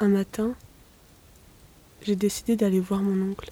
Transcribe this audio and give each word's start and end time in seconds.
Un 0.00 0.08
matin, 0.08 0.54
j'ai 2.02 2.14
décidé 2.14 2.54
d'aller 2.54 2.78
voir 2.78 3.02
mon 3.02 3.32
oncle. 3.32 3.50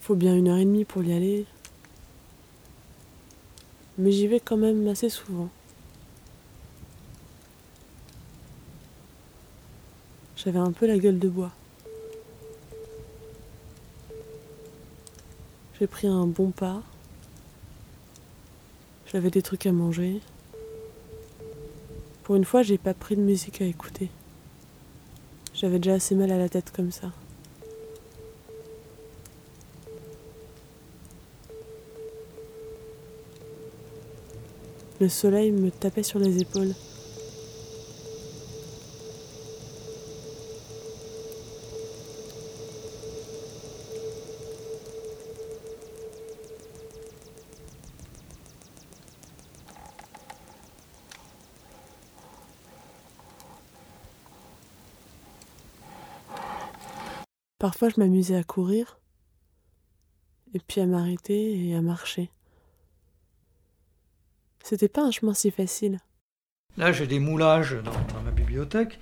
Faut 0.00 0.14
bien 0.14 0.36
une 0.36 0.46
heure 0.46 0.58
et 0.58 0.64
demie 0.64 0.84
pour 0.84 1.02
y 1.02 1.12
aller. 1.12 1.44
Mais 3.98 4.12
j'y 4.12 4.28
vais 4.28 4.38
quand 4.38 4.56
même 4.56 4.86
assez 4.86 5.08
souvent. 5.08 5.50
J'avais 10.36 10.60
un 10.60 10.70
peu 10.70 10.86
la 10.86 10.98
gueule 10.98 11.18
de 11.18 11.28
bois. 11.28 11.50
J'ai 15.80 15.88
pris 15.88 16.06
un 16.06 16.26
bon 16.26 16.52
pas. 16.52 16.80
J'avais 19.12 19.32
des 19.32 19.42
trucs 19.42 19.66
à 19.66 19.72
manger. 19.72 20.20
Pour 22.28 22.36
une 22.36 22.44
fois, 22.44 22.62
j'ai 22.62 22.76
pas 22.76 22.92
pris 22.92 23.16
de 23.16 23.22
musique 23.22 23.62
à 23.62 23.64
écouter. 23.64 24.10
J'avais 25.54 25.78
déjà 25.78 25.94
assez 25.94 26.14
mal 26.14 26.30
à 26.30 26.36
la 26.36 26.50
tête 26.50 26.70
comme 26.70 26.92
ça. 26.92 27.10
Le 35.00 35.08
soleil 35.08 35.52
me 35.52 35.70
tapait 35.70 36.02
sur 36.02 36.18
les 36.18 36.42
épaules. 36.42 36.74
Parfois, 57.58 57.88
je 57.88 57.98
m'amusais 57.98 58.36
à 58.36 58.44
courir, 58.44 58.98
et 60.54 60.60
puis 60.60 60.80
à 60.80 60.86
m'arrêter 60.86 61.66
et 61.66 61.74
à 61.74 61.82
marcher. 61.82 62.30
C'était 64.62 64.88
pas 64.88 65.02
un 65.02 65.10
chemin 65.10 65.34
si 65.34 65.50
facile. 65.50 65.98
Là, 66.76 66.92
j'ai 66.92 67.06
des 67.06 67.18
moulages 67.18 67.76
dans, 67.82 68.22
ma 68.22 68.30
bibliothèque. 68.30 68.98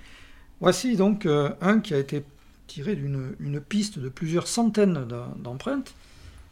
Voici 0.59 0.95
donc 0.95 1.25
euh, 1.25 1.53
un 1.61 1.79
qui 1.79 1.93
a 1.93 1.99
été 1.99 2.23
tiré 2.65 2.95
d'une 2.95 3.35
une 3.39 3.61
piste 3.61 3.99
de 3.99 4.09
plusieurs 4.09 4.47
centaines 4.47 5.07
d'empreintes 5.37 5.93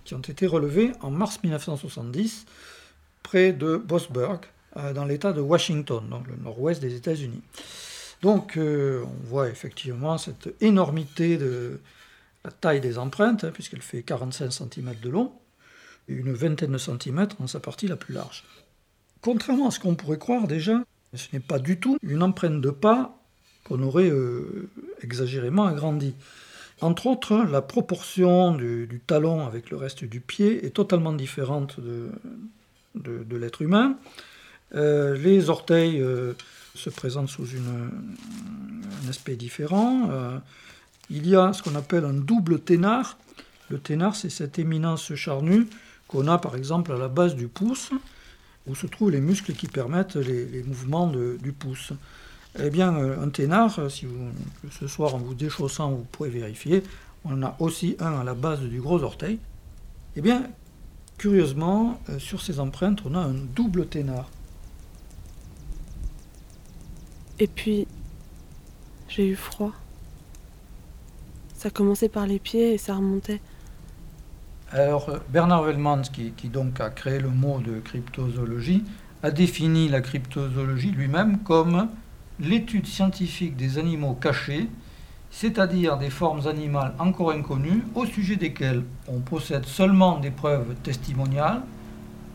qui 0.04 0.14
ont 0.14 0.20
été 0.20 0.46
relevées 0.46 0.92
en 1.02 1.10
mars 1.10 1.40
1970 1.44 2.46
près 3.24 3.52
de 3.54 3.78
Bossburg, 3.78 4.42
euh, 4.78 4.94
dans 4.94 5.06
l'État 5.06 5.34
de 5.34 5.42
Washington, 5.42 6.08
dans 6.10 6.22
le 6.22 6.36
nord-ouest 6.44 6.80
des 6.80 6.96
États-Unis. 6.96 7.42
Donc, 8.26 8.58
euh, 8.58 9.04
on 9.04 9.28
voit 9.28 9.50
effectivement 9.50 10.18
cette 10.18 10.50
énormité 10.60 11.38
de 11.38 11.80
la 12.44 12.50
taille 12.50 12.82
des 12.82 12.98
empreintes, 12.98 13.44
hein, 13.44 13.52
puisqu'elle 13.54 13.84
fait 13.84 14.02
45 14.02 14.52
cm 14.52 14.96
de 15.00 15.10
long, 15.10 15.32
et 16.10 16.14
une 16.14 16.34
vingtaine 16.34 16.72
de 16.72 16.80
centimètres 16.80 17.36
en 17.40 17.46
sa 17.46 17.60
partie 17.60 17.88
la 17.88 17.98
plus 17.98 18.16
large. 18.16 18.44
Contrairement 19.22 19.68
à 19.68 19.72
ce 19.72 19.80
qu'on 19.80 19.94
pourrait 19.94 20.18
croire 20.18 20.48
déjà, 20.48 20.82
ce 21.14 21.28
n'est 21.34 21.40
pas 21.40 21.60
du 21.60 21.80
tout 21.80 22.00
une 22.02 22.24
empreinte 22.24 22.62
de 22.62 22.72
pas 22.72 23.16
qu'on 23.64 23.84
aurait 23.84 24.10
euh, 24.10 24.72
exagérément 25.04 25.68
agrandie. 25.68 26.16
Entre 26.82 27.06
autres, 27.06 27.36
la 27.36 27.62
proportion 27.62 28.56
du, 28.56 29.02
talon 29.06 29.46
avec 29.46 29.70
le 29.70 29.78
reste 29.78 30.04
du 30.04 30.20
pied 30.20 30.66
est 30.66 30.72
totalement 30.72 31.14
différente 31.14 31.80
de, 31.80 32.10
de, 32.96 33.38
l'être 33.38 33.62
humain. 33.62 34.00
Euh, 34.74 35.16
les 35.16 35.52
orteils 35.52 36.04
se 36.76 36.90
présente 36.90 37.30
sous 37.30 37.48
un 37.56 39.10
aspect 39.10 39.36
différent. 39.36 40.10
Euh, 40.10 40.38
il 41.10 41.28
y 41.28 41.36
a 41.36 41.54
ce 41.54 41.64
qu'on 41.64 41.76
appelle 41.76 42.06
un 42.06 42.14
double 42.14 42.60
ténard. 42.60 43.18
Le 43.70 43.80
ténard, 43.80 44.16
c'est 44.16 44.30
cette 44.30 44.60
éminence 44.60 45.14
charnue 45.16 45.68
qu'on 46.08 46.28
a 46.28 46.38
par 46.38 46.56
exemple 46.56 46.92
à 46.92 46.98
la 46.98 47.08
base 47.08 47.36
du 47.36 47.48
pouce, 47.48 47.92
où 48.68 48.76
se 48.76 48.88
trouvent 48.88 49.12
les 49.12 49.22
muscles 49.22 49.54
qui 49.54 49.68
permettent 49.68 50.16
les, 50.16 50.64
mouvements 50.64 51.08
du 51.08 51.52
pouce. 51.52 51.94
Eh 52.60 52.70
bien, 52.70 52.96
euh, 52.96 53.24
un 53.24 53.30
ténard, 53.30 53.92
si 53.92 54.06
vous, 54.06 54.30
ce 54.72 54.88
soir 54.88 55.16
en 55.16 55.18
vous 55.18 55.34
déchaussant, 55.34 55.92
vous 55.92 56.06
pouvez 56.12 56.30
vérifier, 56.30 56.84
on 57.26 57.34
en 57.34 57.44
a 57.44 57.56
aussi 57.60 57.98
un 58.00 58.20
à 58.20 58.24
la 58.24 58.34
base 58.34 58.62
du 58.62 58.80
gros 58.80 59.02
orteil. 59.04 59.40
Eh 60.16 60.22
bien, 60.22 60.44
curieusement, 61.18 62.00
euh, 62.10 62.20
sur 62.20 62.42
ces 62.42 62.60
empreintes, 62.60 63.02
on 63.06 63.16
a 63.16 63.20
un 63.20 63.34
double 63.34 63.88
ténard. 63.88 64.30
Et 67.40 67.48
puis, 67.48 67.88
j'ai 69.10 69.28
eu 69.28 69.36
froid. 69.36 69.72
Ça 71.54 71.70
commençait 71.70 72.10
par 72.10 72.28
les 72.28 72.40
pieds 72.40 72.74
et 72.74 72.78
ça 72.78 72.96
remontait. 72.96 73.42
Alors, 74.72 75.10
Bernard 75.30 75.64
Wellmans, 75.64 76.04
qui, 76.04 76.32
qui, 76.32 76.50
donc 76.50 76.80
a 76.80 76.90
créé 76.90 77.20
le 77.20 77.30
mot 77.30 77.60
de 77.60 77.80
cryptozoologie, 77.80 78.84
a 79.24 79.32
défini 79.32 79.90
la 79.90 80.02
cryptozoologie 80.02 80.92
lui-même 80.92 81.40
comme 81.40 81.90
l'étude 82.40 82.88
scientifique 82.88 83.56
des 83.56 83.78
animaux 83.78 84.14
cachés, 84.14 84.70
c'est-à-dire 85.32 85.98
des 85.98 86.10
formes 86.10 86.48
animales 86.48 86.94
encore 87.00 87.32
inconnues, 87.32 87.84
au 87.96 88.06
sujet 88.06 88.36
desquelles 88.36 88.84
on 89.08 89.20
possède 89.20 89.66
seulement 89.66 90.20
des 90.20 90.32
preuves 90.32 90.76
testimoniales 90.84 91.62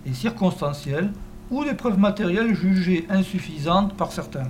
et 0.06 0.12
circonstancielles 0.12 1.11
ou 1.50 1.65
des 1.65 1.75
preuves 1.75 1.99
matérielles 1.99 2.55
jugées 2.55 3.06
insuffisantes 3.09 3.97
par 3.97 4.12
certains. 4.12 4.49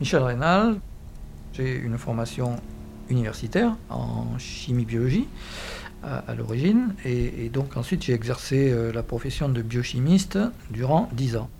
Michel 0.00 0.22
Rénal, 0.22 0.76
j'ai 1.52 1.74
une 1.76 1.98
formation 1.98 2.56
universitaire 3.10 3.76
en 3.90 4.38
chimie-biologie 4.38 5.28
à, 6.02 6.34
l'origine, 6.34 6.94
et, 7.04 7.50
donc 7.50 7.76
ensuite 7.76 8.02
j'ai 8.02 8.14
exercé 8.14 8.70
euh, 8.70 8.92
la 8.92 9.02
profession 9.02 9.50
de 9.50 9.60
biochimiste 9.60 10.38
durant 10.70 11.10
dix 11.12 11.36
ans. 11.36 11.50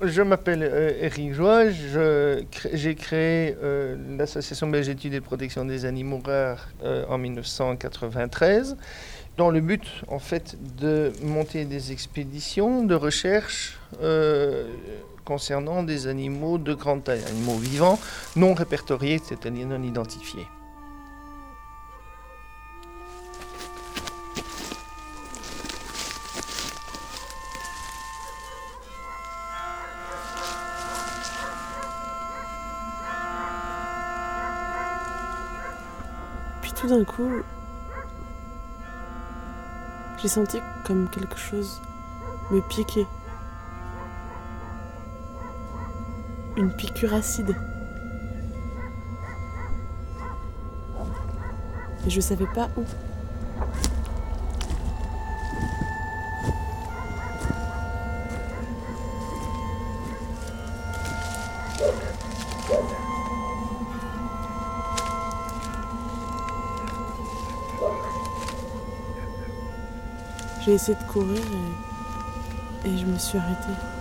Je 0.00 0.22
m'appelle 0.22 0.62
Eric 1.00 1.32
euh, 1.32 1.34
Joie, 1.34 1.70
j'ai 2.72 2.94
créé 2.94 3.56
euh, 3.60 3.96
l'Association 4.16 4.68
belge 4.68 4.86
d'études 4.86 5.14
et 5.14 5.20
protection 5.20 5.64
des 5.64 5.84
animaux 5.84 6.22
rares 6.24 6.68
en 7.08 7.18
1993 7.18 8.76
dans 9.40 9.48
le 9.48 9.62
but 9.62 9.86
en 10.08 10.18
fait 10.18 10.58
de 10.76 11.12
monter 11.22 11.64
des 11.64 11.92
expéditions 11.92 12.84
de 12.84 12.94
recherche 12.94 13.78
euh, 14.02 14.68
concernant 15.24 15.82
des 15.82 16.08
animaux 16.08 16.58
de 16.58 16.74
grande 16.74 17.04
taille, 17.04 17.24
animaux 17.24 17.56
vivants 17.56 17.98
non 18.36 18.52
répertoriés, 18.52 19.18
c'est-à-dire 19.24 19.66
non 19.66 19.82
identifiés. 19.82 20.46
Puis 36.60 36.72
tout 36.74 36.88
d'un 36.88 37.04
coup, 37.04 37.42
j'ai 40.20 40.28
senti 40.28 40.58
comme 40.84 41.08
quelque 41.08 41.38
chose 41.38 41.80
me 42.50 42.60
piquer. 42.60 43.06
Une 46.56 46.70
piqûre 46.72 47.14
acide. 47.14 47.56
Et 52.06 52.10
je 52.10 52.20
savais 52.20 52.46
pas 52.54 52.68
où. 52.76 52.84
J'ai 70.70 70.76
essayé 70.76 70.96
de 70.96 71.12
courir 71.12 71.42
et, 72.84 72.96
je 72.96 73.04
me 73.04 73.18
suis 73.18 73.36
arrêtée. 73.38 73.99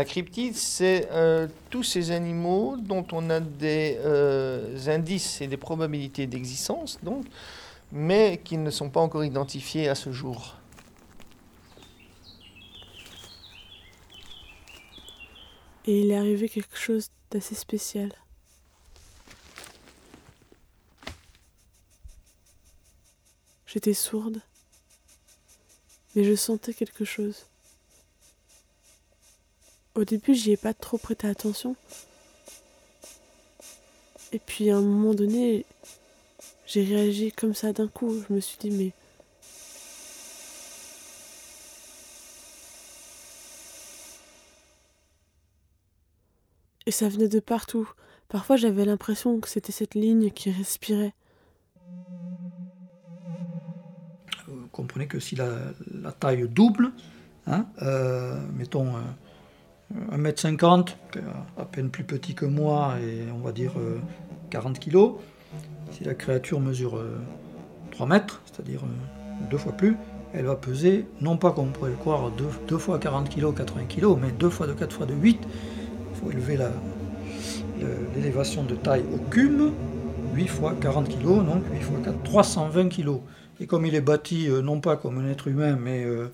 Un 0.00 0.04
cryptide, 0.04 0.56
c'est 0.56 1.10
euh, 1.10 1.46
tous 1.68 1.82
ces 1.82 2.10
animaux 2.10 2.78
dont 2.78 3.06
on 3.12 3.28
a 3.28 3.38
des 3.38 3.98
euh, 3.98 4.78
indices 4.86 5.42
et 5.42 5.46
des 5.46 5.58
probabilités 5.58 6.26
d'existence, 6.26 6.98
donc, 7.02 7.26
mais 7.92 8.40
qui 8.42 8.56
ne 8.56 8.70
sont 8.70 8.88
pas 8.88 9.00
encore 9.00 9.24
identifiés 9.24 9.90
à 9.90 9.94
ce 9.94 10.10
jour. 10.10 10.56
Et 15.84 16.00
il 16.00 16.10
est 16.12 16.16
arrivé 16.16 16.48
quelque 16.48 16.78
chose 16.78 17.10
d'assez 17.30 17.54
spécial. 17.54 18.10
J'étais 23.66 23.92
sourde, 23.92 24.40
mais 26.14 26.24
je 26.24 26.34
sentais 26.34 26.72
quelque 26.72 27.04
chose. 27.04 27.49
Au 29.96 30.04
début, 30.04 30.34
j'y 30.34 30.52
ai 30.52 30.56
pas 30.56 30.72
trop 30.72 30.98
prêté 30.98 31.26
attention. 31.26 31.74
Et 34.32 34.38
puis 34.38 34.70
à 34.70 34.76
un 34.76 34.80
moment 34.80 35.14
donné, 35.14 35.64
j'ai 36.66 36.84
réagi 36.84 37.32
comme 37.32 37.54
ça 37.54 37.72
d'un 37.72 37.88
coup. 37.88 38.22
Je 38.28 38.32
me 38.32 38.40
suis 38.40 38.56
dit, 38.58 38.70
mais. 38.70 38.92
Et 46.86 46.92
ça 46.92 47.08
venait 47.08 47.28
de 47.28 47.40
partout. 47.40 47.90
Parfois, 48.28 48.56
j'avais 48.56 48.84
l'impression 48.84 49.40
que 49.40 49.48
c'était 49.48 49.72
cette 49.72 49.96
ligne 49.96 50.30
qui 50.30 50.52
respirait. 50.52 51.14
Vous 54.46 54.68
comprenez 54.70 55.08
que 55.08 55.18
si 55.18 55.34
la, 55.34 55.72
taille 56.20 56.48
double, 56.48 56.92
hein, 57.46 57.66
euh, 57.82 58.40
mettons. 58.56 58.96
euh, 58.96 59.00
1m50, 60.12 60.94
à 61.58 61.64
peine 61.64 61.90
plus 61.90 62.04
petit 62.04 62.34
que 62.34 62.46
moi, 62.46 62.94
et 63.02 63.30
on 63.32 63.38
va 63.38 63.52
dire 63.52 63.72
euh, 63.78 63.98
40 64.50 64.78
kg. 64.78 65.12
Si 65.92 66.04
la 66.04 66.14
créature 66.14 66.60
mesure 66.60 66.96
euh, 66.96 67.18
3 67.92 68.06
mètres, 68.06 68.40
c'est-à-dire 68.44 68.82
euh, 68.84 69.50
deux 69.50 69.58
fois 69.58 69.72
plus, 69.72 69.96
elle 70.32 70.44
va 70.44 70.54
peser, 70.54 71.06
non 71.20 71.36
pas 71.36 71.50
comme 71.50 71.68
on 71.68 71.72
pourrait 71.72 71.90
le 71.90 71.96
croire, 71.96 72.30
2, 72.68 72.78
fois 72.78 72.98
40 72.98 73.28
kg, 73.28 73.52
80 73.52 73.84
kg, 73.88 74.16
mais 74.20 74.30
2 74.30 74.48
fois 74.48 74.68
de 74.68 74.72
4 74.72 74.96
fois 74.96 75.06
de 75.06 75.14
8. 75.14 75.40
Il 75.42 76.20
faut 76.20 76.30
élever 76.30 76.58
l'élévation 78.14 78.62
de 78.62 78.76
taille 78.76 79.04
au 79.12 79.18
cum, 79.30 79.72
8 80.34 80.46
fois 80.46 80.74
40 80.80 81.08
kg, 81.08 81.24
donc 81.24 81.64
8 81.72 81.80
fois 81.80 81.98
4, 82.04 82.22
320 82.22 82.88
kg. 82.90 83.20
Et 83.60 83.66
comme 83.66 83.84
il 83.84 83.94
est 83.94 84.00
bâti 84.00 84.48
euh, 84.48 84.62
non 84.62 84.80
pas 84.80 84.96
comme 84.96 85.18
un 85.18 85.28
être 85.28 85.48
humain, 85.48 85.76
mais 85.78 86.04
euh, 86.04 86.32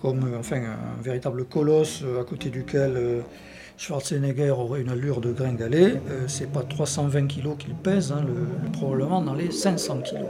comme 0.00 0.32
euh, 0.34 0.38
enfin, 0.38 0.62
un 0.62 1.02
véritable 1.02 1.44
colosse 1.44 2.02
euh, 2.04 2.20
à 2.20 2.24
côté 2.24 2.50
duquel 2.50 2.92
euh, 2.96 3.20
Schwarzenegger 3.76 4.50
aurait 4.50 4.80
une 4.80 4.88
allure 4.88 5.20
de 5.20 5.32
gringalet, 5.32 6.00
c'est 6.26 6.50
pas 6.50 6.62
320 6.62 7.28
kg 7.28 7.56
qu'il 7.56 7.74
pèse, 7.76 8.10
hein, 8.10 8.24
le- 8.26 8.70
probablement 8.72 9.22
dans 9.22 9.34
les 9.34 9.52
500 9.52 10.00
kg. 10.00 10.26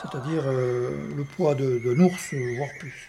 C'est-à-dire 0.00 0.44
le 0.46 1.24
poids 1.36 1.56
d'un 1.56 1.98
ours, 1.98 2.34
voire 2.56 2.68
plus. 2.78 3.08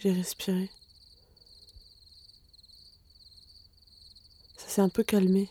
J'ai 0.00 0.12
respiré. 0.12 0.70
Ça 4.56 4.68
s'est 4.68 4.80
un 4.82 4.88
peu 4.88 5.02
calmé. 5.02 5.50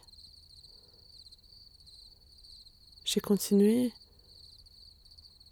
J'ai 3.07 3.21
continué 3.21 3.93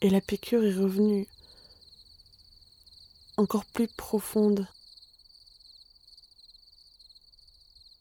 et 0.02 0.10
la 0.10 0.20
piqûre 0.20 0.66
est 0.66 0.74
revenue 0.74 1.26
encore 3.38 3.64
plus 3.64 3.88
profonde. 3.88 4.68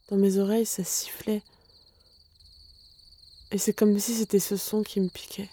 Dans 0.08 0.16
mes 0.16 0.38
oreilles, 0.38 0.66
ça 0.66 0.82
sifflait. 0.82 1.40
Et 3.52 3.58
c'est 3.58 3.72
comme 3.72 3.96
si 4.00 4.14
c'était 4.14 4.40
ce 4.40 4.56
son 4.56 4.82
qui 4.82 4.98
me 4.98 5.08
piquait. 5.08 5.50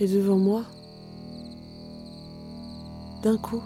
Et 0.00 0.08
devant 0.08 0.38
moi, 0.38 0.64
d'un 3.22 3.36
coup, 3.36 3.62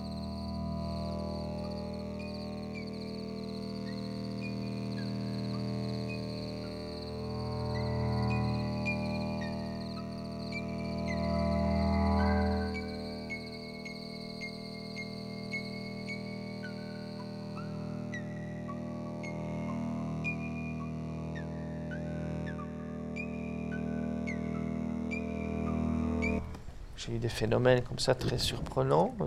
Eu 27.08 27.19
des 27.19 27.29
phénomènes 27.29 27.82
comme 27.82 27.99
ça 27.99 28.14
très 28.14 28.38
surprenants. 28.38 29.14
Euh, 29.20 29.26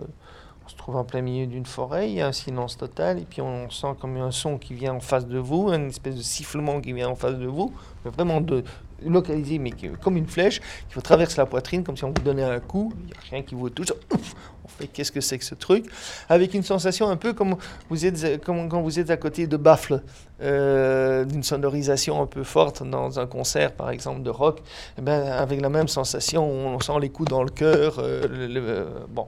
on 0.66 0.70
se 0.70 0.76
trouve 0.76 0.98
en 0.98 1.04
plein 1.04 1.22
milieu 1.22 1.48
d'une 1.48 1.66
forêt, 1.66 2.12
il 2.12 2.16
y 2.16 2.22
a 2.22 2.28
un 2.28 2.32
silence 2.32 2.78
total, 2.78 3.18
et 3.18 3.26
puis 3.26 3.42
on 3.42 3.70
sent 3.72 3.96
comme 4.00 4.18
un 4.18 4.30
son 4.30 4.60
qui 4.60 4.76
vient 4.76 4.94
en 4.94 5.00
face 5.00 5.26
de 5.26 5.40
vous, 5.40 5.70
une 5.70 5.88
espèce 5.88 6.16
de 6.16 6.22
sifflement 6.22 6.80
qui 6.80 6.94
vient 6.94 7.10
en 7.10 7.16
face 7.16 7.38
de 7.40 7.48
vous, 7.48 7.74
mais 8.06 8.12
vraiment 8.12 8.40
de 8.40 8.64
localisé, 9.06 9.60
mais 9.60 9.72
qui- 9.72 9.90
comme 10.02 10.18
une 10.18 10.28
flèche, 10.28 10.60
qui 10.60 10.96
vous 10.96 11.02
traverse 11.02 11.38
la 11.38 11.46
poitrine, 11.46 11.84
comme 11.84 11.98
si 11.98 12.04
on 12.04 12.10
vous 12.10 12.24
donnait 12.24 12.44
un 12.44 12.60
coup. 12.60 12.94
Il 13.00 13.06
n'y 13.08 13.12
a 13.14 13.18
rien 13.32 13.42
qui 13.44 13.56
vous 13.56 13.70
touche. 13.70 13.94
On 14.12 14.68
fait 14.68 14.88
qu'est-ce 14.88 15.12
que 15.12 15.22
c'est 15.22 15.38
que 15.38 15.46
ce 15.46 15.56
truc? 15.56 15.86
Avec 16.30 16.54
une 16.54 16.64
sensation 16.64 17.10
un 17.10 17.18
peu 17.18 17.34
comme, 17.34 17.56
vous 17.90 18.06
êtes, 18.06 18.44
comme 18.44 18.70
quand 18.70 18.82
vous 18.82 19.00
êtes 19.00 19.10
à 19.10 19.18
côté 19.18 19.48
de 19.48 19.58
baffles, 19.58 20.02
euh, 20.42 21.26
d'une 21.26 21.44
sonorisation 21.44 22.22
un 22.22 22.28
peu 22.28 22.44
forte 22.44 22.84
dans 22.88 23.20
un 23.20 23.26
concert, 23.26 23.72
par 23.74 23.90
exemple, 23.90 24.22
de 24.22 24.30
rock. 24.30 24.62
Eh 24.98 25.02
ben, 25.02 25.24
avec 25.32 25.60
la 25.60 25.70
même 25.70 25.88
sensation, 25.88 26.48
on 26.48 26.80
sent 26.80 27.00
les 27.02 27.10
coups 27.10 27.30
dans 27.30 27.44
le 27.44 27.50
cœur. 27.50 28.00
euh, 28.00 28.22
euh, 28.30 28.86
bon. 29.10 29.28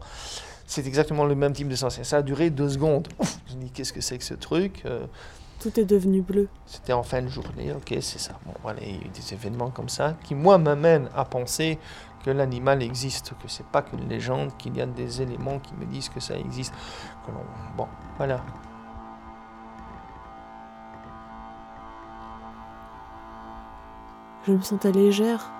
C'est 0.67 0.87
exactement 0.87 1.25
le 1.25 1.35
même 1.35 1.51
type 1.51 1.67
de 1.67 1.75
sensation. 1.75 2.03
Ça 2.05 2.17
a 2.17 2.21
duré 2.21 2.49
deux 2.49 2.69
secondes. 2.69 3.09
Je 3.49 3.55
me 3.57 3.63
dis, 3.63 3.71
qu'est-ce 3.71 3.91
que 3.91 3.99
c'est 3.99 4.17
que 4.17 4.23
ce 4.23 4.35
truc 4.35 4.83
tout 5.61 5.79
est 5.79 5.85
devenu 5.85 6.21
bleu. 6.21 6.49
C'était 6.65 6.91
en 6.91 7.03
fin 7.03 7.21
de 7.21 7.27
journée, 7.27 7.71
ok, 7.71 7.95
c'est 8.01 8.19
ça. 8.19 8.33
Bon, 8.45 8.53
voilà, 8.63 8.81
il 8.81 8.89
y 8.89 8.97
a 8.97 9.05
eu 9.05 9.09
des 9.09 9.33
événements 9.33 9.69
comme 9.69 9.89
ça 9.89 10.15
qui, 10.23 10.33
moi, 10.33 10.57
m'amènent 10.57 11.09
à 11.15 11.23
penser 11.23 11.77
que 12.25 12.31
l'animal 12.31 12.81
existe, 12.81 13.33
que 13.41 13.47
c'est 13.47 13.65
pas 13.67 13.83
qu'une 13.83 14.09
légende, 14.09 14.57
qu'il 14.57 14.75
y 14.75 14.81
a 14.81 14.87
des 14.87 15.21
éléments 15.21 15.59
qui 15.59 15.75
me 15.75 15.85
disent 15.85 16.09
que 16.09 16.19
ça 16.19 16.35
existe. 16.35 16.73
Que 17.25 17.31
bon, 17.77 17.87
voilà. 18.17 18.41
Je 24.47 24.53
me 24.53 24.61
sentais 24.61 24.91
légère. 24.91 25.51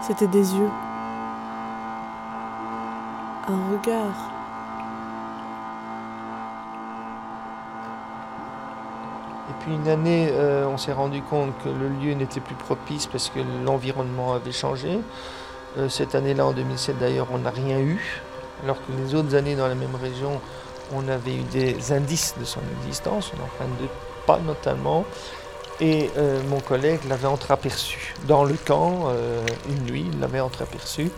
C'était 0.00 0.26
des 0.26 0.54
yeux. 0.56 0.70
Regard. 3.50 4.30
Et 9.48 9.52
puis 9.60 9.74
une 9.74 9.88
année, 9.88 10.28
euh, 10.30 10.66
on 10.66 10.78
s'est 10.78 10.92
rendu 10.92 11.22
compte 11.22 11.52
que 11.62 11.68
le 11.68 11.88
lieu 11.88 12.14
n'était 12.14 12.40
plus 12.40 12.54
propice 12.54 13.06
parce 13.06 13.28
que 13.28 13.40
l'environnement 13.64 14.34
avait 14.34 14.52
changé. 14.52 15.00
Euh, 15.78 15.88
cette 15.88 16.14
année-là, 16.14 16.46
en 16.46 16.52
2007 16.52 16.98
d'ailleurs, 16.98 17.28
on 17.32 17.38
n'a 17.38 17.50
rien 17.50 17.78
eu, 17.78 18.22
alors 18.62 18.76
que 18.76 18.92
les 18.92 19.14
autres 19.14 19.34
années 19.34 19.56
dans 19.56 19.68
la 19.68 19.74
même 19.74 19.94
région, 20.00 20.40
on 20.94 21.08
avait 21.08 21.34
eu 21.34 21.42
des 21.42 21.92
indices 21.92 22.34
de 22.38 22.44
son 22.44 22.60
existence, 22.80 23.32
on 23.36 23.44
en 23.44 23.48
fin 23.58 23.64
de 23.82 23.88
pas 24.26 24.38
notamment. 24.38 25.04
Et 25.80 26.10
euh, 26.18 26.40
mon 26.48 26.60
collègue 26.60 27.00
l'avait 27.08 27.28
entreaperçu 27.28 28.14
dans 28.26 28.44
le 28.44 28.54
camp, 28.54 29.08
une 29.68 29.84
nuit, 29.84 30.06
il 30.12 30.20
l'avait 30.20 30.40
entreaperçu 30.40 31.10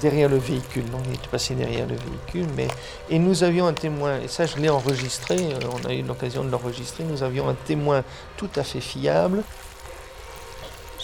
derrière 0.00 0.28
le 0.28 0.38
véhicule. 0.38 0.84
Il 1.06 1.14
était 1.14 1.28
passé 1.28 1.54
derrière 1.54 1.86
le 1.86 1.96
véhicule, 1.96 2.46
mais 2.56 2.68
et 3.10 3.18
nous 3.18 3.44
avions 3.44 3.66
un 3.66 3.72
témoin, 3.72 4.20
et 4.20 4.28
ça 4.28 4.46
je 4.46 4.56
l'ai 4.56 4.68
enregistré, 4.68 5.36
euh, 5.36 5.58
on 5.72 5.86
a 5.88 5.94
eu 5.94 6.02
l'occasion 6.02 6.44
de 6.44 6.50
l'enregistrer, 6.50 7.04
nous 7.04 7.22
avions 7.22 7.48
un 7.48 7.54
témoin 7.54 8.04
tout 8.36 8.50
à 8.56 8.62
fait 8.62 8.80
fiable. 8.80 9.42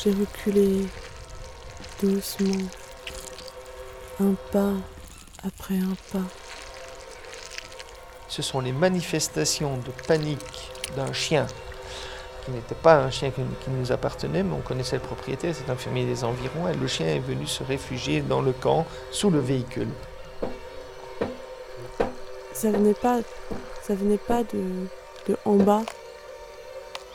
J'ai 0.02 0.10
reculé 0.10 0.86
doucement, 2.02 2.68
un 4.20 4.34
pas 4.52 4.72
après 5.46 5.76
un 5.76 5.96
pas. 6.12 6.26
Ce 8.28 8.42
sont 8.42 8.60
les 8.60 8.72
manifestations 8.72 9.76
de 9.78 9.90
panique 10.06 10.72
d'un 10.96 11.12
chien 11.12 11.46
qui 12.44 12.50
n'était 12.50 12.74
pas 12.74 12.96
un 12.96 13.10
chien 13.10 13.30
qui 13.30 13.70
nous 13.70 13.92
appartenait, 13.92 14.42
mais 14.42 14.54
on 14.54 14.60
connaissait 14.60 14.96
le 14.96 15.02
propriétaire, 15.02 15.54
c'est 15.54 15.70
un 15.70 15.76
fermier 15.76 16.04
des 16.04 16.24
environs, 16.24 16.68
et 16.68 16.74
le 16.74 16.86
chien 16.86 17.06
est 17.06 17.20
venu 17.20 17.46
se 17.46 17.62
réfugier 17.62 18.20
dans 18.20 18.42
le 18.42 18.52
camp 18.52 18.86
sous 19.10 19.30
le 19.30 19.40
véhicule. 19.40 19.88
Ça 22.52 22.70
venait 22.70 22.94
pas, 22.94 23.20
ça 23.82 23.94
venait 23.94 24.18
pas 24.18 24.42
de, 24.44 24.86
de 25.28 25.36
en 25.44 25.56
bas 25.56 25.82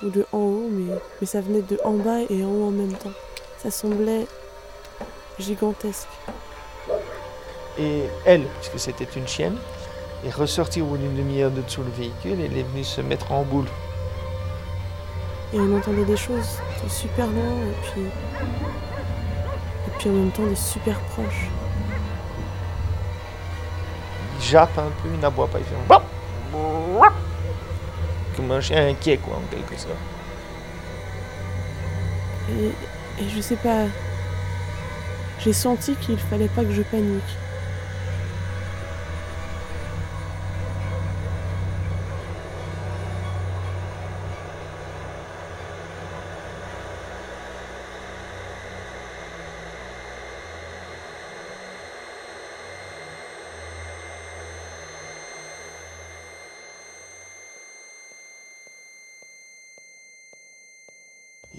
ou 0.04 0.10
de 0.10 0.26
en 0.32 0.40
haut, 0.40 0.70
mais, 0.70 0.94
mais 1.20 1.28
ça 1.28 1.42
venait 1.42 1.62
de 1.62 1.80
en 1.84 1.94
bas 1.94 2.20
et 2.30 2.44
en 2.44 2.50
haut 2.50 2.68
en 2.68 2.72
même 2.72 2.94
temps. 2.94 3.14
Ça 3.58 3.72
semblait 3.72 4.26
gigantesque. 5.40 6.08
Et 7.78 8.04
elle, 8.26 8.44
puisque 8.60 8.80
c'était 8.80 9.08
une 9.16 9.28
chienne, 9.28 9.58
est 10.26 10.32
ressortie 10.32 10.82
au 10.82 10.86
bout 10.86 10.98
d'une 10.98 11.16
demi-heure 11.16 11.52
de 11.52 11.62
dessous 11.62 11.84
le 11.84 11.92
véhicule 11.92 12.42
et 12.42 12.46
elle 12.46 12.58
est 12.58 12.64
venue 12.64 12.84
se 12.84 13.02
mettre 13.02 13.32
en 13.32 13.44
boule. 13.44 13.68
Et 15.52 15.60
on 15.60 15.78
entendait 15.78 16.06
des 16.06 16.18
choses 16.18 16.60
de 16.84 16.90
super 16.90 17.26
loin 17.28 17.44
et 17.44 17.76
puis. 17.92 18.02
Et 19.88 19.92
puis 19.98 20.10
en 20.10 20.14
même 20.14 20.32
temps 20.32 20.46
de 20.46 20.56
super 20.56 21.00
proches. 21.00 21.50
Il 24.38 24.46
jappe 24.46 24.78
un 24.78 24.92
peu, 25.02 25.10
il 25.14 25.20
n'aboie 25.20 25.48
pas, 25.48 25.60
il 25.60 25.66
fait. 25.66 25.76
Comme 28.36 28.52
un 28.52 28.62
chien 28.62 28.88
inquiet, 28.88 29.18
quoi, 29.18 29.38
en 29.38 29.42
quelque 29.54 29.76
sorte. 29.76 29.96
Et, 32.52 33.24
et 33.24 33.30
je 33.30 33.42
sais 33.42 33.58
pas. 33.58 33.86
J'ai 35.40 35.54
senti 35.54 35.96
qu'il 35.96 36.18
fallait 36.18 36.48
pas 36.48 36.64
que 36.64 36.72
je 36.72 36.82
panique. 36.84 37.38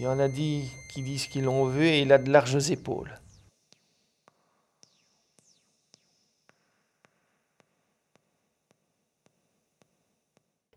Il 0.01 0.05
y 0.05 0.07
en 0.07 0.19
a 0.19 0.29
dit 0.29 0.73
qui 0.89 1.03
disent 1.03 1.27
qu'ils 1.27 1.45
l'ont 1.45 1.67
vu 1.67 1.87
et 1.87 2.01
il 2.01 2.11
a 2.11 2.17
de 2.17 2.33
larges 2.33 2.71
épaules. 2.71 3.21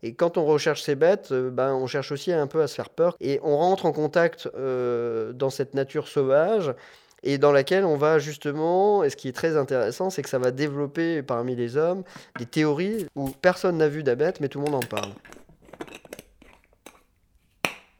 Et 0.02 0.12
quand 0.14 0.36
on 0.36 0.44
recherche 0.44 0.82
ces 0.82 0.94
bêtes, 0.94 1.32
euh, 1.32 1.48
ben, 1.48 1.72
on 1.72 1.86
cherche 1.86 2.12
aussi 2.12 2.32
un 2.32 2.46
peu 2.46 2.60
à 2.60 2.66
se 2.66 2.74
faire 2.74 2.90
peur. 2.90 3.16
Et 3.18 3.40
on 3.42 3.56
rentre 3.56 3.86
en 3.86 3.92
contact 3.92 4.46
euh, 4.56 5.32
dans 5.32 5.48
cette 5.48 5.72
nature 5.72 6.06
sauvage 6.06 6.74
et 7.22 7.38
dans 7.38 7.50
laquelle 7.50 7.86
on 7.86 7.96
va 7.96 8.18
justement, 8.18 9.04
et 9.04 9.08
ce 9.08 9.16
qui 9.16 9.28
est 9.28 9.32
très 9.32 9.56
intéressant, 9.56 10.10
c'est 10.10 10.22
que 10.22 10.28
ça 10.28 10.38
va 10.38 10.50
développer 10.50 11.22
parmi 11.22 11.56
les 11.56 11.78
hommes 11.78 12.04
des 12.38 12.44
théories 12.44 13.06
où 13.14 13.30
personne 13.30 13.78
n'a 13.78 13.88
vu 13.88 14.02
d'abête, 14.02 14.40
mais 14.40 14.48
tout 14.48 14.58
le 14.58 14.66
monde 14.66 14.84
en 14.84 14.86
parle. 14.86 15.12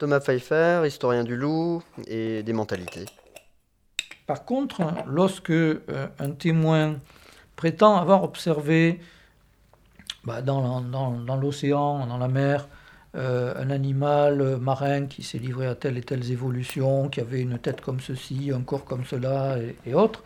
Thomas 0.04 0.20
Pfeiffer, 0.20 0.82
historien 0.86 1.24
du 1.24 1.34
loup 1.34 1.82
et 2.06 2.42
des 2.42 2.52
mentalités. 2.52 3.06
Par 4.26 4.44
contre, 4.44 4.82
lorsque 5.06 5.48
euh, 5.48 5.78
un 6.18 6.32
témoin 6.32 6.96
prétend 7.56 7.96
avoir 7.96 8.22
observé 8.22 9.00
bah, 10.24 10.42
dans, 10.42 10.84
l'océan, 11.40 12.06
dans 12.06 12.18
la 12.18 12.28
mer, 12.28 12.68
euh, 13.14 13.54
un 13.56 13.70
animal 13.70 14.58
marin 14.58 15.06
qui 15.06 15.22
s'est 15.22 15.38
livré 15.38 15.66
à 15.66 15.74
telle 15.74 15.96
et 15.96 16.02
telle 16.02 16.30
évolution, 16.30 17.08
qui 17.08 17.22
avait 17.22 17.40
une 17.40 17.58
tête 17.58 17.80
comme 17.80 18.00
ceci, 18.00 18.52
un 18.54 18.60
corps 18.60 18.84
comme 18.84 19.06
cela 19.06 19.56
et, 19.86 19.94
autres, 19.94 20.22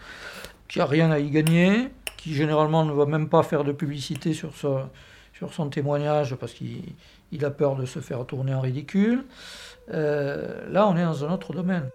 qui 0.66 0.80
a 0.80 0.87
rien 0.87 1.12
à 1.12 1.20
y 1.20 1.30
gagner, 1.30 1.90
qui 2.16 2.35
généralement 2.35 2.85
ne 2.85 2.90
va 2.90 3.06
même 3.06 3.28
pas 3.28 3.44
faire 3.44 3.62
de 3.62 3.70
publicité 3.70 4.35
sur 4.35 4.52
son 4.56 5.68
témoignage 5.68 6.35
parce 6.35 6.52
qu'il 6.52 7.44
a 7.44 7.50
peur 7.50 7.76
de 7.76 7.87
se 7.87 8.00
faire 8.00 8.26
tourner 8.26 8.54
en 8.54 8.61
ridicule. 8.61 9.23
Euh, 9.92 10.61
là, 10.71 10.87
on 10.87 10.97
est 10.97 11.04
dans 11.04 11.25
un 11.25 11.33
autre 11.33 11.52
domaine. 11.52 11.90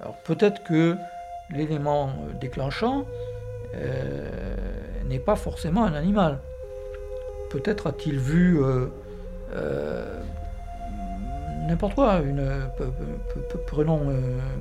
Alors 0.00 0.16
peut-être 0.24 0.62
que 0.62 0.96
l'élément 1.50 2.10
déclenchant 2.40 3.06
euh, 3.74 4.28
n'est 5.08 5.18
pas 5.18 5.36
forcément 5.36 5.84
un 5.84 5.94
animal. 5.94 6.38
Peut-être 7.50 7.86
a-t-il 7.86 8.18
vu 8.18 8.62
euh, 8.62 8.86
euh, 9.54 10.20
n'importe 11.68 11.94
quoi. 11.94 12.20
Prenons 13.66 14.12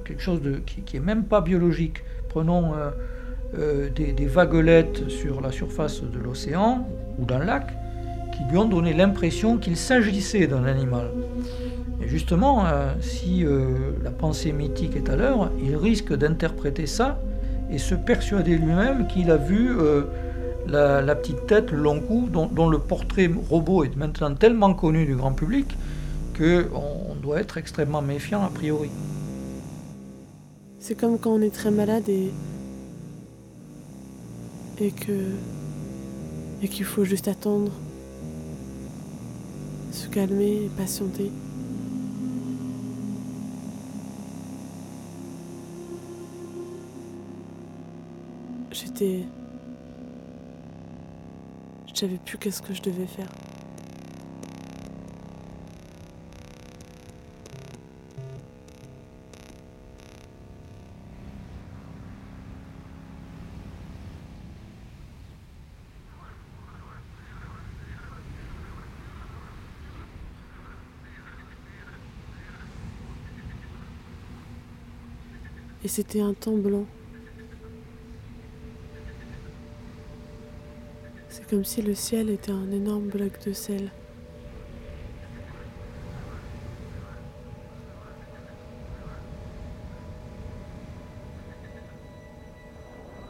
quelque 0.03 0.22
chose 0.22 0.41
de, 0.41 0.58
qui, 0.58 0.84
n'est 0.96 1.05
même 1.05 1.25
pas 1.25 1.41
biologique. 1.41 2.03
Prenons 2.29 2.74
des, 3.53 4.25
vaguelettes 4.25 5.10
sur 5.10 5.41
la 5.41 5.51
surface 5.51 6.01
de 6.01 6.20
l'océan 6.20 6.88
ou 7.17 7.25
d'un 7.25 7.44
lac 7.44 7.67
qui 8.36 8.44
lui 8.50 8.58
ont 8.58 8.65
donné 8.65 8.94
l'impression 8.94 9.58
qu'il 9.58 9.77
s'agissait 9.77 10.48
d'un 10.48 10.65
animal. 10.65 11.10
Et 12.04 12.08
justement, 12.08 12.65
si 13.00 13.46
la 14.04 14.12
pensée 14.12 14.51
mythique 14.51 14.96
est 14.96 15.10
à 15.10 15.15
l'heure, 15.15 15.51
il 15.63 15.75
risque 15.75 16.13
d'interpréter 16.13 16.88
ça 16.88 17.20
et 17.72 17.77
se 17.77 17.96
persuader 17.96 18.58
lui-même 18.58 19.08
qu'il 19.08 19.32
a 19.32 19.38
vu 19.38 19.70
euh, 19.72 20.04
la, 20.68 21.15
petite 21.15 21.48
tête, 21.48 21.72
le 21.72 21.80
long 21.80 22.00
cou, 22.00 22.30
dont, 22.32 22.70
le 22.70 22.80
portrait 22.80 23.30
robot 23.50 23.84
est 23.84 23.96
maintenant 23.96 24.34
tellement 24.34 24.74
connu 24.74 25.06
du 25.06 25.15
grand 25.15 25.34
public 25.34 25.75
qu'on 26.38 27.15
doit 27.22 27.39
être 27.39 27.58
extrêmement 27.58 28.01
méfiant 28.01 28.44
a 28.44 28.50
priori. 28.50 28.89
C'est 30.80 30.96
comme 30.96 31.18
quand 31.18 31.32
on 31.32 31.42
est 31.42 31.54
très 31.54 31.72
malade 31.72 32.08
et, 32.10 32.32
et 34.80 34.92
que 34.92 35.32
et 36.62 36.68
qu'il 36.68 36.86
faut 36.86 37.04
juste 37.04 37.27
attendre, 37.27 37.72
se 39.95 40.09
calmer 40.09 40.65
et 40.65 40.69
patienter. 40.75 41.31
J'étais. 48.71 49.23
Je 51.87 51.97
savais 51.97 52.17
plus 52.17 52.37
qu'est-ce 52.37 52.61
que 52.61 52.73
je 52.73 52.81
devais 52.81 53.07
faire. 53.07 53.29
Et 75.86 75.88
c'était 75.88 76.20
un 76.20 76.34
temps 76.34 76.58
blanc. 76.58 76.86
comme 81.48 81.63
si 81.63 81.84
le 81.84 81.94
ciel 81.94 82.32
était 82.32 82.51
un 82.51 82.72
énorme 82.72 83.04
bloc 83.04 83.34
de 83.46 83.54
sel. 83.54 83.92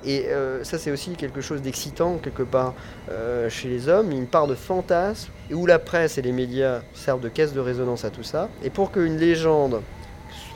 Et 0.05 0.27
euh, 0.27 0.63
ça, 0.63 0.77
c'est 0.77 0.91
aussi 0.91 1.17
quelque 1.17 1.41
chose 1.41 1.61
d'excitant, 1.61 2.19
quelque 2.19 2.43
part, 2.43 2.73
euh, 3.09 3.49
chez 3.49 3.67
les 3.67 3.89
hommes, 3.89 4.13
une 4.13 4.27
part 4.27 4.47
de 4.47 4.55
fantasme, 4.55 5.29
où 5.51 5.65
la 5.65 5.77
presse 5.77 6.17
et 6.17 6.21
les 6.21 6.31
médias 6.31 6.83
servent 6.93 7.19
de 7.19 7.27
caisse 7.27 7.51
de 7.51 7.59
résonance 7.59 8.05
à 8.05 8.11
tout 8.11 8.23
ça. 8.23 8.49
Et 8.63 8.69
pour 8.69 8.91
qu'une 8.91 9.17
légende 9.17 9.81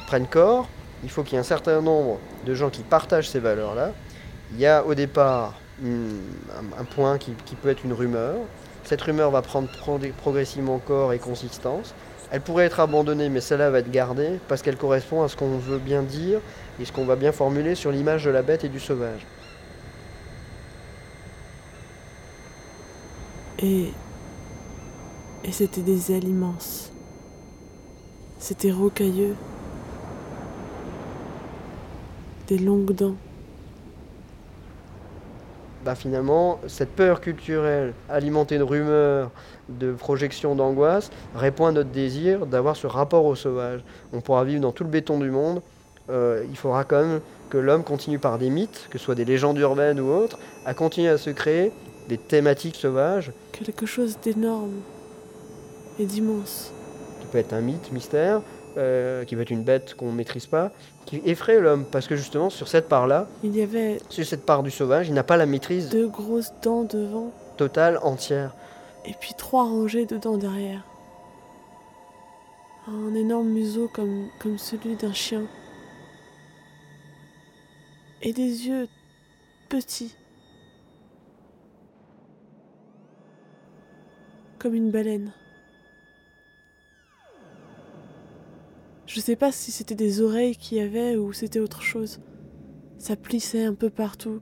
prenne 0.07 0.27
corps, 0.27 0.69
il 1.03 1.09
faut 1.09 1.23
qu'il 1.23 1.33
y 1.33 1.35
ait 1.37 1.39
un 1.39 1.43
certain 1.43 1.81
nombre 1.81 2.19
de 2.45 2.53
gens 2.53 2.69
qui 2.69 2.83
partagent 2.83 3.29
ces 3.29 3.39
valeurs-là. 3.39 3.91
Il 4.53 4.59
y 4.59 4.65
a 4.65 4.83
au 4.85 4.95
départ 4.95 5.59
un, 5.83 6.83
point 6.83 7.17
qui, 7.17 7.31
peut 7.61 7.69
être 7.69 7.85
une 7.85 7.93
rumeur. 7.93 8.35
Cette 8.83 9.01
rumeur 9.01 9.31
va 9.31 9.41
prendre 9.41 9.69
progressivement 10.17 10.79
corps 10.79 11.13
et 11.13 11.19
consistance. 11.19 11.93
Elle 12.31 12.41
pourrait 12.41 12.65
être 12.65 12.79
abandonnée, 12.79 13.29
mais 13.29 13.41
celle-là 13.41 13.69
va 13.69 13.79
être 13.79 13.91
gardée 13.91 14.39
parce 14.47 14.61
qu'elle 14.61 14.77
correspond 14.77 15.23
à 15.23 15.29
ce 15.29 15.35
qu'on 15.35 15.57
veut 15.57 15.79
bien 15.79 16.03
dire 16.03 16.39
et 16.79 16.85
ce 16.85 16.91
qu'on 16.91 17.05
va 17.05 17.15
bien 17.15 17.31
formuler 17.31 17.75
sur 17.75 17.91
l'image 17.91 18.25
de 18.25 18.29
la 18.29 18.41
bête 18.41 18.63
et 18.63 18.69
du 18.69 18.79
sauvage. 18.79 19.25
Et. 23.59 23.91
Et 25.43 25.51
c'était 25.51 25.81
des 25.81 26.11
ailes 26.11 26.27
immenses. 26.27 26.91
C'était 28.37 28.71
rocailleux. 28.71 29.35
Des 32.49 32.57
longues 32.57 32.93
dents 32.93 33.15
bah, 35.85 35.95
finalement, 35.95 36.59
cette 36.67 36.89
peur 36.89 37.21
culturelle, 37.21 37.93
alimentée 38.09 38.57
de 38.57 38.63
rumeurs, 38.63 39.31
de 39.69 39.93
projections 39.93 40.53
d'angoisse, 40.53 41.09
répond 41.33 41.67
à 41.67 41.71
notre 41.71 41.89
désir 41.89 42.45
d'avoir 42.45 42.75
ce 42.75 42.85
rapport 42.85 43.23
au 43.23 43.33
sauvage. 43.33 43.81
On 44.11 44.19
pourra 44.19 44.43
vivre 44.43 44.61
dans 44.61 44.73
tout 44.73 44.83
le 44.83 44.89
béton 44.89 45.19
du 45.19 45.31
monde. 45.31 45.61
Euh, 46.09 46.43
il 46.49 46.57
faudra 46.57 46.83
quand 46.83 47.01
même 47.01 47.21
que 47.49 47.57
l'homme 47.57 47.83
continue 47.83 48.19
par 48.19 48.37
des 48.37 48.49
mythes, 48.49 48.87
que 48.89 48.97
ce 48.97 49.05
soit 49.05 49.15
des 49.15 49.25
légendes 49.25 49.57
urbaines 49.57 50.01
ou 50.01 50.09
autres, 50.11 50.37
à 50.65 50.73
continuer 50.73 51.07
à 51.07 51.17
se 51.17 51.29
créer 51.29 51.71
des 52.09 52.17
thématiques 52.17 52.75
sauvages. 52.75 53.31
Quelque 53.53 53.85
chose 53.85 54.17
d'énorme 54.21 54.81
et 55.97 56.05
d'immense. 56.05 56.73
Qui 57.21 57.27
peut 57.27 57.37
être 57.37 57.53
un 57.53 57.61
mythe, 57.61 57.91
mystère, 57.93 58.41
euh, 58.79 59.25
qui 59.25 59.35
peut 59.35 59.41
être 59.41 59.49
une 59.51 59.63
bête 59.63 59.93
qu'on 59.93 60.07
ne 60.11 60.15
maîtrise 60.15 60.47
pas, 60.47 60.71
qui 61.05 61.21
effraie 61.25 61.59
l'homme, 61.59 61.85
parce 61.91 62.07
que 62.07 62.15
justement 62.15 62.49
sur 62.49 62.67
cette 62.67 62.87
part-là, 62.87 63.27
Il 63.43 63.55
y 63.55 63.61
avait 63.61 63.99
sur 64.09 64.25
cette 64.25 64.45
part 64.45 64.63
du 64.63 64.71
sauvage, 64.71 65.07
il 65.09 65.13
n'a 65.13 65.23
pas 65.23 65.37
la 65.37 65.45
maîtrise 65.45 65.89
deux 65.89 66.07
grosses 66.07 66.53
dents 66.61 66.83
devant 66.83 67.31
totale, 67.57 67.99
entière. 68.01 68.55
et 69.05 69.13
puis 69.19 69.33
trois 69.37 69.63
rangées 69.63 70.05
de 70.05 70.17
dents 70.17 70.37
derrière. 70.37 70.83
Un 72.87 73.13
énorme 73.13 73.49
museau 73.49 73.87
comme, 73.93 74.27
comme 74.39 74.57
celui 74.57 74.95
d'un 74.95 75.13
chien. 75.13 75.43
Et 78.21 78.33
des 78.33 78.67
yeux 78.67 78.87
petits. 79.69 80.15
Comme 84.57 84.73
une 84.73 84.89
baleine. 84.89 85.31
Je 89.09 89.19
sais 89.19 89.35
pas 89.35 89.51
si 89.51 89.71
c'était 89.71 89.95
des 89.95 90.21
oreilles 90.21 90.55
qu'il 90.55 90.77
y 90.77 90.81
avait 90.81 91.15
ou 91.17 91.33
c'était 91.33 91.59
autre 91.59 91.81
chose. 91.81 92.19
Ça 92.99 93.15
plissait 93.15 93.65
un 93.65 93.73
peu 93.73 93.89
partout. 93.89 94.39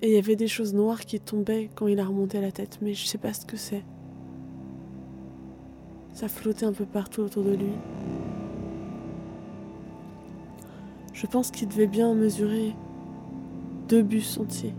Et 0.00 0.08
il 0.08 0.14
y 0.14 0.18
avait 0.18 0.34
des 0.34 0.48
choses 0.48 0.72
noires 0.72 1.00
qui 1.00 1.20
tombaient 1.20 1.68
quand 1.74 1.88
il 1.88 2.00
a 2.00 2.06
remonté 2.06 2.40
la 2.40 2.50
tête, 2.50 2.78
mais 2.80 2.94
je 2.94 3.04
sais 3.04 3.18
pas 3.18 3.34
ce 3.34 3.44
que 3.44 3.58
c'est. 3.58 3.84
Ça 6.14 6.26
flottait 6.26 6.64
un 6.64 6.72
peu 6.72 6.86
partout 6.86 7.20
autour 7.20 7.44
de 7.44 7.50
lui. 7.54 7.72
Je 11.12 11.26
pense 11.26 11.50
qu'il 11.50 11.68
devait 11.68 11.86
bien 11.86 12.14
mesurer 12.14 12.74
deux 13.88 14.02
bus 14.02 14.38
entiers. 14.38 14.74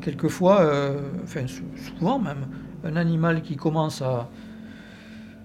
Quelquefois, 0.00 0.62
euh, 0.62 1.00
enfin 1.22 1.46
sou- 1.46 1.62
souvent 1.76 2.18
même, 2.18 2.48
un 2.82 2.96
animal 2.96 3.40
qui 3.42 3.54
commence 3.54 4.02
à, 4.02 4.28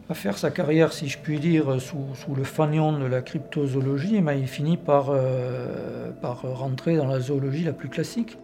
à 0.10 0.16
faire 0.16 0.38
sa 0.39 0.50
carrière, 0.50 0.92
si 0.92 1.08
je 1.08 1.20
puis 1.20 1.39
dire, 1.39 1.80
sous, 1.80 2.36
le 2.36 2.44
fanion 2.44 2.98
de 2.98 3.06
la 3.06 3.22
cryptozoologie, 3.22 4.16
il 4.18 4.48
finit 4.48 4.78
par, 4.78 5.10
euh, 5.10 6.10
par 6.22 6.42
rentrer 6.42 6.98
dans 6.98 7.06
la 7.06 7.20
zoologie 7.20 7.63
la 7.63 7.74
plus 7.74 7.89
classique. 7.89 8.38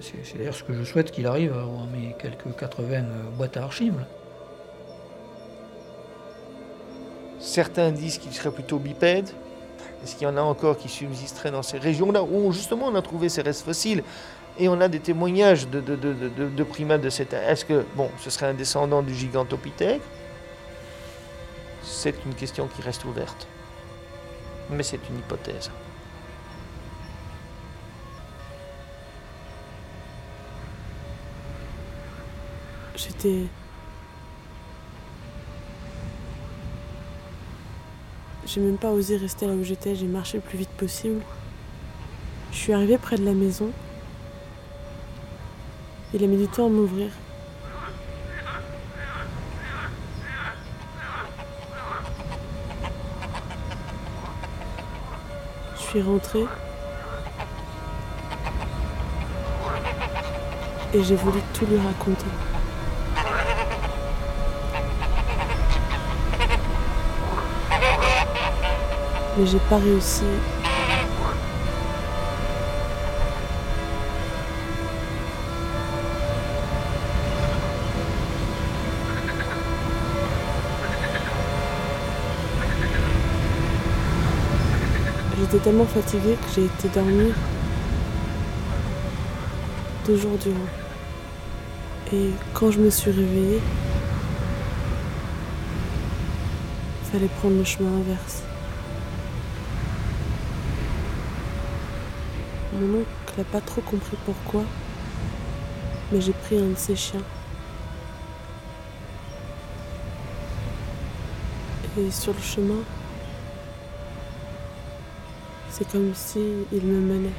C'est 0.00 0.38
d'ailleurs 0.38 0.54
ce 0.54 0.62
que 0.62 0.74
je 0.74 0.84
souhaite 0.84 1.10
qu'il 1.10 1.26
arrive 1.26 1.52
à 1.52 1.66
mes 1.96 2.14
quelques 2.18 2.56
80 2.56 3.04
boîtes 3.36 3.56
à 3.56 3.64
archives. 3.64 4.04
Certains 7.40 7.90
disent 7.90 8.18
qu'il 8.18 8.32
serait 8.32 8.50
plutôt 8.50 8.78
bipède. 8.78 9.28
Est-ce 10.02 10.16
qu'il 10.16 10.24
y 10.24 10.30
en 10.30 10.36
a 10.36 10.42
encore 10.42 10.76
qui 10.76 10.88
subsisteraient 10.88 11.50
dans 11.50 11.62
ces 11.62 11.78
régions-là 11.78 12.22
où 12.22 12.52
justement 12.52 12.86
on 12.88 12.94
a 12.94 13.02
trouvé 13.02 13.28
ces 13.28 13.42
restes 13.42 13.64
fossiles 13.64 14.02
et 14.58 14.68
on 14.68 14.80
a 14.80 14.88
des 14.88 15.00
témoignages 15.00 15.68
de, 15.68 15.80
de, 15.80 15.96
de, 15.96 16.12
de- 16.12 16.48
de 16.48 16.62
primates 16.64 17.00
de 17.00 17.10
cette... 17.10 17.32
Est-ce 17.32 17.64
que, 17.64 17.84
bon, 17.96 18.10
ce 18.18 18.30
serait 18.30 18.46
un 18.46 18.54
descendant 18.54 19.02
du 19.02 19.14
gigantopithèque? 19.14 20.02
C'est 21.82 22.14
une 22.24 22.34
question 22.34 22.68
qui 22.68 22.82
reste 22.82 23.04
ouverte. 23.04 23.46
Mais 24.70 24.82
c'est 24.82 25.00
une 25.10 25.18
hypothèse. 25.18 25.70
J'étais. 32.96 33.42
J'ai 38.46 38.60
même 38.60 38.78
pas 38.78 38.90
osé 38.90 39.16
rester 39.16 39.46
là 39.46 39.52
où 39.54 39.64
j'étais, 39.64 39.94
j'ai 39.96 40.06
marché 40.06 40.36
le 40.38 40.42
plus 40.42 40.58
vite 40.58 40.70
possible. 40.70 41.20
Je 42.52 42.56
suis 42.56 42.72
arrivée 42.72 42.98
près 42.98 43.16
de 43.16 43.24
la 43.24 43.32
maison. 43.32 43.70
Il 46.16 46.22
a 46.22 46.28
mis 46.28 46.36
du 46.36 46.46
temps 46.46 46.66
à 46.66 46.68
m'ouvrir. 46.68 47.08
Je 55.74 55.80
suis 55.80 56.02
rentrée. 56.02 56.46
Et 60.92 61.02
j'ai 61.02 61.16
voulu 61.16 61.40
tout 61.52 61.66
lui 61.66 61.78
raconter. 61.78 62.24
Mais 69.36 69.46
j'ai 69.46 69.58
pas 69.68 69.78
réussi. 69.78 70.22
J'étais 85.54 85.66
tellement 85.70 85.86
fatiguée 85.86 86.34
que 86.34 86.52
j'ai 86.52 86.64
été 86.64 86.88
dormir 86.88 87.32
deux 90.04 90.16
jours 90.16 90.36
durant. 90.42 90.56
Et 92.12 92.30
quand 92.52 92.72
je 92.72 92.80
me 92.80 92.90
suis 92.90 93.12
réveillée, 93.12 93.60
fallait 97.12 97.28
prendre 97.38 97.56
le 97.56 97.62
chemin 97.62 98.00
inverse. 98.00 98.42
Mon 102.72 102.98
oncle 102.98 103.06
n'a 103.38 103.44
pas 103.44 103.60
trop 103.60 103.80
compris 103.80 104.16
pourquoi, 104.24 104.64
mais 106.10 106.20
j'ai 106.20 106.32
pris 106.32 106.58
un 106.58 106.70
de 106.70 106.76
ses 106.76 106.96
chiens. 106.96 107.22
Et 111.96 112.10
sur 112.10 112.32
le 112.32 112.42
chemin, 112.42 112.82
c'est 115.76 115.90
comme 115.90 116.14
si 116.14 116.38
il 116.70 116.82
me 116.86 117.00
menait. 117.00 117.32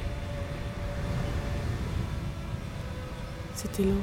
C'était 3.54 3.82
lent. 3.82 3.94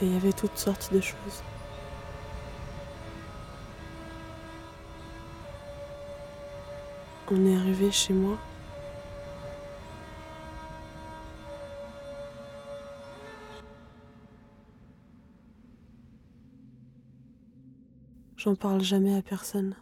Et 0.00 0.06
il 0.06 0.14
y 0.14 0.16
avait 0.16 0.32
toutes 0.32 0.58
sortes 0.58 0.92
de 0.92 1.00
choses. 1.00 1.44
On 7.30 7.46
est 7.46 7.56
arrivé 7.56 7.92
chez 7.92 8.12
moi. 8.12 8.36
J'en 18.44 18.54
parle 18.54 18.82
jamais 18.82 19.16
à 19.16 19.22
personne. 19.22 19.74